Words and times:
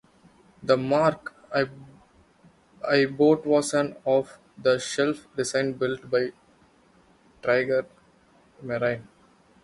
The 0.63 0.77
mark 0.77 1.31
I 1.53 3.05
boat 3.05 3.45
was 3.45 3.75
an 3.75 3.97
off 4.03 4.39
the 4.57 4.79
shelf 4.79 5.27
design 5.37 5.73
built 5.73 6.09
by 6.09 6.31
Tiger 7.43 7.85
Marine. 8.63 9.07